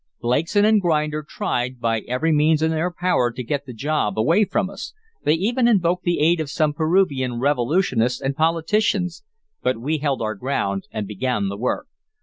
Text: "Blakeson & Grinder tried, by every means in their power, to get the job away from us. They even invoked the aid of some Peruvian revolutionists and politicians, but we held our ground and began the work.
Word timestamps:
"Blakeson 0.19 0.79
& 0.79 0.79
Grinder 0.79 1.21
tried, 1.21 1.79
by 1.79 1.99
every 2.07 2.31
means 2.31 2.63
in 2.63 2.71
their 2.71 2.89
power, 2.89 3.29
to 3.31 3.43
get 3.43 3.67
the 3.67 3.71
job 3.75 4.17
away 4.17 4.43
from 4.43 4.67
us. 4.67 4.95
They 5.25 5.35
even 5.35 5.67
invoked 5.67 6.05
the 6.05 6.17
aid 6.21 6.39
of 6.39 6.49
some 6.49 6.73
Peruvian 6.73 7.39
revolutionists 7.39 8.19
and 8.19 8.35
politicians, 8.35 9.23
but 9.61 9.77
we 9.77 9.99
held 9.99 10.19
our 10.19 10.33
ground 10.33 10.87
and 10.91 11.05
began 11.05 11.49
the 11.49 11.57
work. 11.57 11.85